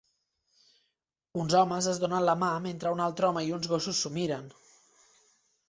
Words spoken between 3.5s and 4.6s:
i uns gossos s'ho miren.